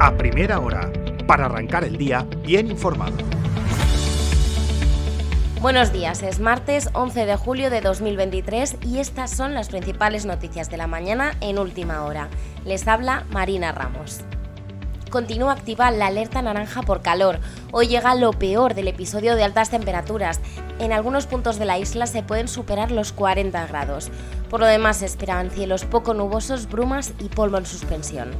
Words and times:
a 0.00 0.16
primera 0.16 0.60
hora, 0.60 0.90
para 1.26 1.44
arrancar 1.44 1.84
el 1.84 1.98
día 1.98 2.26
bien 2.42 2.70
informado. 2.70 3.18
Buenos 5.60 5.92
días, 5.92 6.22
es 6.22 6.40
martes 6.40 6.88
11 6.94 7.26
de 7.26 7.36
julio 7.36 7.68
de 7.68 7.82
2023 7.82 8.78
y 8.86 8.98
estas 8.98 9.30
son 9.30 9.52
las 9.52 9.68
principales 9.68 10.24
noticias 10.24 10.70
de 10.70 10.78
la 10.78 10.86
mañana 10.86 11.34
en 11.42 11.58
última 11.58 12.04
hora. 12.04 12.30
Les 12.64 12.88
habla 12.88 13.26
Marina 13.30 13.72
Ramos. 13.72 14.22
Continúa 15.10 15.52
activa 15.52 15.90
la 15.90 16.06
alerta 16.06 16.40
naranja 16.40 16.80
por 16.80 17.02
calor. 17.02 17.38
Hoy 17.70 17.88
llega 17.88 18.14
lo 18.14 18.32
peor 18.32 18.72
del 18.72 18.88
episodio 18.88 19.36
de 19.36 19.44
altas 19.44 19.68
temperaturas. 19.68 20.40
En 20.78 20.94
algunos 20.94 21.26
puntos 21.26 21.58
de 21.58 21.66
la 21.66 21.78
isla 21.78 22.06
se 22.06 22.22
pueden 22.22 22.48
superar 22.48 22.90
los 22.90 23.12
40 23.12 23.66
grados. 23.66 24.10
Por 24.48 24.60
lo 24.60 24.66
demás 24.66 25.02
esperan 25.02 25.50
cielos 25.50 25.84
poco 25.84 26.14
nubosos, 26.14 26.70
brumas 26.70 27.12
y 27.18 27.28
polvo 27.28 27.58
en 27.58 27.66
suspensión. 27.66 28.30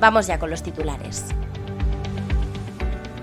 Vamos 0.00 0.26
ya 0.26 0.38
con 0.38 0.50
los 0.50 0.62
titulares. 0.62 1.24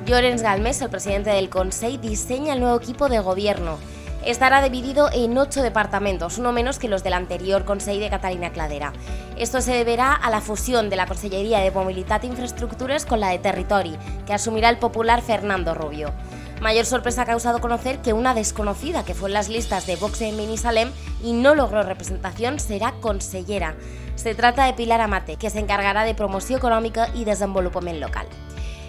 Llorens 0.05 0.41
Galmes, 0.41 0.81
el 0.81 0.89
presidente 0.89 1.31
del 1.31 1.49
Consejo, 1.49 1.97
diseña 1.97 2.53
el 2.53 2.59
nuevo 2.59 2.77
equipo 2.77 3.09
de 3.09 3.20
gobierno. 3.20 3.77
Estará 4.25 4.61
dividido 4.61 5.09
en 5.13 5.38
ocho 5.38 5.61
departamentos, 5.61 6.38
uno 6.38 6.52
menos 6.52 6.80
que 6.80 6.88
los 6.88 7.03
del 7.03 7.13
anterior 7.13 7.63
Consejo 7.63 7.99
de 7.99 8.09
Catalina 8.09 8.52
Cladera. 8.52 8.91
Esto 9.38 9.61
se 9.61 9.71
deberá 9.73 10.13
a 10.13 10.30
la 10.30 10.41
fusión 10.41 10.89
de 10.89 10.95
la 10.95 11.07
Consellería 11.07 11.59
de 11.59 11.71
Movilidad 11.71 12.23
e 12.23 12.27
Infraestructuras 12.27 13.05
con 13.05 13.19
la 13.19 13.30
de 13.30 13.39
Territori, 13.39 13.97
que 14.25 14.33
asumirá 14.33 14.69
el 14.69 14.77
popular 14.77 15.21
Fernando 15.21 15.73
Rubio. 15.73 16.11
Mayor 16.62 16.86
sorpresa 16.86 17.23
ha 17.23 17.26
causado 17.26 17.59
conocer 17.59 18.02
que 18.02 18.14
una 18.14 18.34
desconocida 18.34 19.04
que 19.04 19.14
fue 19.14 19.30
en 19.30 19.34
las 19.34 19.50
listas 19.50 19.86
de 19.86 19.98
Vox 19.98 20.22
en 20.22 20.38
Minisalem 20.38 20.90
y 21.22 21.34
no 21.34 21.54
logró 21.54 21.84
representación 21.84 22.59
será 22.59 22.94
consellera. 23.02 23.76
Se 24.16 24.36
trata 24.36 24.66
de 24.66 24.73
Pilar 24.73 25.02
Amate, 25.02 25.36
que 25.36 25.50
se 25.50 25.59
encargará 25.59 26.05
de 26.05 26.16
promoción 26.16 26.59
económica 26.59 27.09
y 27.14 27.26
desenvolupament 27.26 28.00
local. 28.00 28.26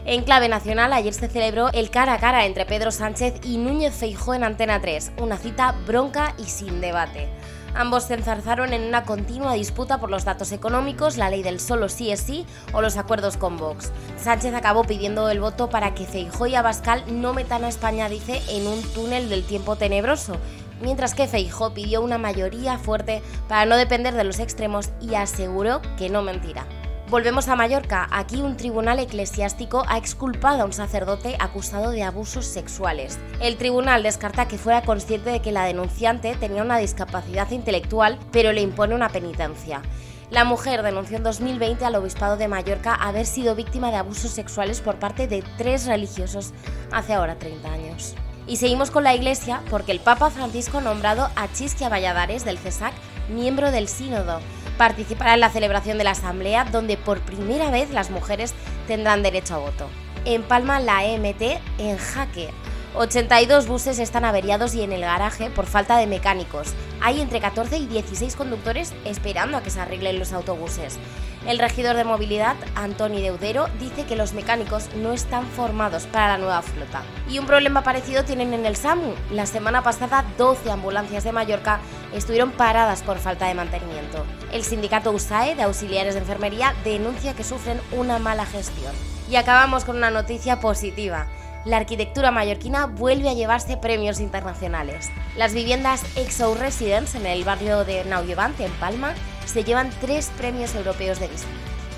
En 0.04 0.22
clave 0.22 0.48
nacional, 0.48 0.92
ayer 0.92 1.12
se 1.12 1.28
celebró 1.28 1.72
el 1.72 1.90
cara 1.90 2.14
a 2.14 2.18
cara 2.18 2.46
entre 2.46 2.64
Pedro 2.64 2.92
Sánchez 2.92 3.40
y 3.42 3.56
Núñez 3.56 3.92
Feijó 3.92 4.34
en 4.34 4.44
Antena 4.44 4.80
3, 4.80 5.12
una 5.18 5.36
cita 5.36 5.74
bronca 5.84 6.34
y 6.38 6.44
sin 6.44 6.80
debate. 6.80 7.28
Ambos 7.76 8.04
se 8.04 8.14
enzarzaron 8.14 8.72
en 8.72 8.84
una 8.84 9.04
continua 9.04 9.52
disputa 9.52 9.98
por 9.98 10.10
los 10.10 10.24
datos 10.24 10.50
económicos, 10.50 11.18
la 11.18 11.28
ley 11.28 11.42
del 11.42 11.60
solo 11.60 11.90
sí 11.90 12.10
es 12.10 12.20
sí 12.20 12.46
o 12.72 12.80
los 12.80 12.96
acuerdos 12.96 13.36
con 13.36 13.58
Vox. 13.58 13.92
Sánchez 14.16 14.54
acabó 14.54 14.84
pidiendo 14.84 15.28
el 15.28 15.40
voto 15.40 15.68
para 15.68 15.94
que 15.94 16.06
Feijó 16.06 16.46
y 16.46 16.54
Abascal 16.54 17.04
no 17.20 17.34
metan 17.34 17.64
a 17.64 17.68
España, 17.68 18.08
dice, 18.08 18.40
en 18.48 18.66
un 18.66 18.82
túnel 18.94 19.28
del 19.28 19.44
tiempo 19.44 19.76
tenebroso, 19.76 20.38
mientras 20.80 21.12
que 21.12 21.26
Feijó 21.26 21.74
pidió 21.74 22.00
una 22.00 22.16
mayoría 22.16 22.78
fuerte 22.78 23.22
para 23.46 23.66
no 23.66 23.76
depender 23.76 24.14
de 24.14 24.24
los 24.24 24.38
extremos 24.38 24.88
y 25.02 25.14
aseguró 25.14 25.82
que 25.98 26.08
no 26.08 26.22
mentirá. 26.22 26.64
Volvemos 27.08 27.46
a 27.46 27.54
Mallorca. 27.54 28.08
Aquí 28.10 28.42
un 28.42 28.56
tribunal 28.56 28.98
eclesiástico 28.98 29.84
ha 29.86 29.96
exculpado 29.96 30.62
a 30.62 30.64
un 30.64 30.72
sacerdote 30.72 31.36
acusado 31.38 31.92
de 31.92 32.02
abusos 32.02 32.46
sexuales. 32.46 33.20
El 33.40 33.56
tribunal 33.56 34.02
descarta 34.02 34.48
que 34.48 34.58
fuera 34.58 34.82
consciente 34.82 35.30
de 35.30 35.40
que 35.40 35.52
la 35.52 35.64
denunciante 35.64 36.34
tenía 36.34 36.62
una 36.62 36.78
discapacidad 36.78 37.48
intelectual, 37.52 38.18
pero 38.32 38.52
le 38.52 38.60
impone 38.60 38.96
una 38.96 39.08
penitencia. 39.08 39.82
La 40.30 40.42
mujer 40.42 40.82
denunció 40.82 41.18
en 41.18 41.22
2020 41.22 41.84
al 41.84 41.94
Obispado 41.94 42.36
de 42.36 42.48
Mallorca 42.48 42.96
haber 42.96 43.26
sido 43.26 43.54
víctima 43.54 43.92
de 43.92 43.98
abusos 43.98 44.32
sexuales 44.32 44.80
por 44.80 44.98
parte 44.98 45.28
de 45.28 45.44
tres 45.56 45.86
religiosos 45.86 46.54
hace 46.90 47.14
ahora 47.14 47.38
30 47.38 47.72
años. 47.72 48.16
Y 48.48 48.56
seguimos 48.56 48.90
con 48.90 49.04
la 49.04 49.14
Iglesia 49.14 49.62
porque 49.70 49.92
el 49.92 50.00
Papa 50.00 50.30
Francisco 50.30 50.78
ha 50.78 50.80
nombrado 50.80 51.30
a 51.36 51.52
Chisquia 51.52 51.88
Valladares 51.88 52.44
del 52.44 52.58
CESAC 52.58 52.94
miembro 53.28 53.70
del 53.70 53.86
Sínodo 53.86 54.40
participará 54.76 55.34
en 55.34 55.40
la 55.40 55.50
celebración 55.50 55.98
de 55.98 56.04
la 56.04 56.12
Asamblea, 56.12 56.64
donde 56.64 56.96
por 56.96 57.20
primera 57.20 57.70
vez 57.70 57.90
las 57.90 58.10
mujeres 58.10 58.54
tendrán 58.86 59.22
derecho 59.22 59.54
a 59.54 59.58
voto. 59.58 59.88
En 60.24 60.42
Palma, 60.42 60.80
la 60.80 61.04
EMT 61.04 61.60
en 61.78 61.98
jaque. 61.98 62.50
82 62.96 63.66
buses 63.66 63.98
están 63.98 64.24
averiados 64.24 64.74
y 64.74 64.82
en 64.82 64.92
el 64.92 65.02
garaje 65.02 65.50
por 65.50 65.66
falta 65.66 65.98
de 65.98 66.06
mecánicos. 66.06 66.72
Hay 67.02 67.20
entre 67.20 67.40
14 67.40 67.76
y 67.76 67.86
16 67.86 68.36
conductores 68.36 68.94
esperando 69.04 69.58
a 69.58 69.62
que 69.62 69.70
se 69.70 69.80
arreglen 69.80 70.18
los 70.18 70.32
autobuses. 70.32 70.98
El 71.46 71.58
regidor 71.58 71.94
de 71.94 72.04
movilidad, 72.04 72.56
Antoni 72.74 73.20
Deudero, 73.20 73.68
dice 73.78 74.04
que 74.04 74.16
los 74.16 74.32
mecánicos 74.32 74.88
no 74.96 75.12
están 75.12 75.46
formados 75.46 76.06
para 76.06 76.28
la 76.28 76.38
nueva 76.38 76.62
flota. 76.62 77.02
Y 77.28 77.38
un 77.38 77.46
problema 77.46 77.82
parecido 77.82 78.24
tienen 78.24 78.52
en 78.52 78.66
el 78.66 78.74
SAMU. 78.74 79.14
La 79.30 79.46
semana 79.46 79.82
pasada 79.82 80.24
12 80.38 80.70
ambulancias 80.70 81.22
de 81.22 81.32
Mallorca 81.32 81.80
estuvieron 82.18 82.52
paradas 82.52 83.02
por 83.02 83.18
falta 83.18 83.46
de 83.46 83.54
mantenimiento. 83.54 84.24
El 84.52 84.64
sindicato 84.64 85.12
USAE 85.12 85.54
de 85.54 85.62
auxiliares 85.62 86.14
de 86.14 86.20
enfermería 86.20 86.74
denuncia 86.84 87.34
que 87.34 87.44
sufren 87.44 87.80
una 87.92 88.18
mala 88.18 88.46
gestión. 88.46 88.94
Y 89.30 89.36
acabamos 89.36 89.84
con 89.84 89.96
una 89.96 90.10
noticia 90.10 90.60
positiva 90.60 91.26
la 91.66 91.78
arquitectura 91.78 92.30
mallorquina 92.30 92.86
vuelve 92.86 93.28
a 93.28 93.34
llevarse 93.34 93.76
premios 93.76 94.20
internacionales. 94.20 95.10
Las 95.36 95.52
viviendas 95.52 96.04
Exo 96.16 96.54
Residence 96.54 97.18
en 97.18 97.26
el 97.26 97.42
barrio 97.42 97.84
de 97.84 98.04
Nauyevante, 98.04 98.64
en 98.64 98.70
Palma, 98.74 99.14
se 99.44 99.64
llevan 99.64 99.90
tres 100.00 100.30
premios 100.36 100.76
europeos 100.76 101.18
de 101.18 101.26
diseño. 101.26 101.50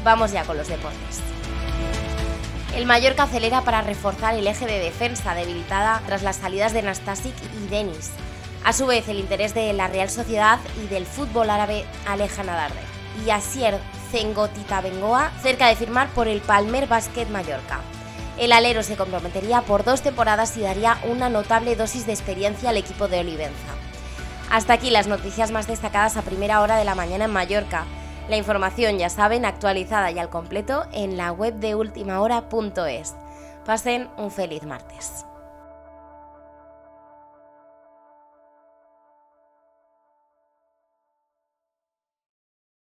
Vamos 0.03 0.33
ya 0.33 0.45
con 0.45 0.57
los 0.57 0.69
deportes. 0.69 1.21
El 2.75 2.87
Mallorca 2.87 3.25
acelera 3.25 3.61
para 3.61 3.83
reforzar 3.83 4.35
el 4.37 4.47
eje 4.47 4.65
de 4.65 4.79
defensa 4.79 5.35
debilitada 5.35 6.01
tras 6.07 6.23
las 6.23 6.37
salidas 6.37 6.73
de 6.73 6.81
Nastasic 6.81 7.35
y 7.63 7.69
Denis. 7.69 8.11
A 8.65 8.73
su 8.73 8.87
vez, 8.87 9.09
el 9.09 9.19
interés 9.19 9.55
de 9.55 9.73
la 9.73 9.89
Real 9.89 10.11
Sociedad 10.11 10.59
y 10.83 10.87
del 10.89 11.07
fútbol 11.07 11.51
árabe 11.51 11.85
alejan 12.07 12.49
a 12.49 12.55
Darde. 12.55 12.81
Y 13.25 13.31
Asier 13.31 13.79
Zengotita 14.11 14.81
Bengoa 14.81 15.31
cerca 15.43 15.69
de 15.69 15.77
firmar 15.77 16.09
por 16.09 16.29
el 16.29 16.41
Palmer 16.41 16.87
Basket 16.87 17.27
Mallorca. 17.27 17.81
El 18.39 18.53
alero 18.53 18.83
se 18.83 18.97
comprometería 18.97 19.63
por 19.63 19.85
dos 19.85 20.03
temporadas 20.03 20.57
y 20.57 20.61
daría 20.61 20.99
una 21.09 21.29
notable 21.29 21.75
dosis 21.75 22.07
de 22.07 22.13
experiencia 22.13 22.71
al 22.71 22.77
equipo 22.77 23.09
de 23.09 23.21
Olivenza. 23.21 23.75
Hasta 24.51 24.75
aquí 24.75 24.91
las 24.91 25.09
noticias 25.09 25.51
más 25.51 25.67
destacadas 25.67 26.17
a 26.17 26.23
primera 26.23 26.61
hora 26.61 26.77
de 26.77 26.85
la 26.85 26.95
mañana 26.95 27.25
en 27.25 27.33
Mallorca. 27.33 27.85
La 28.29 28.37
información, 28.37 28.99
ya 28.99 29.11
saben, 29.11 29.45
actualizada 29.45 30.11
y 30.11 30.19
al 30.19 30.31
completo 30.31 30.87
en 30.93 31.17
la 31.17 31.33
web 31.33 31.55
de 31.55 31.75
ultimahora.es. 31.75 33.15
Pasen 33.65 34.09
un 34.17 34.31
feliz 34.31 34.63
martes. 34.63 35.28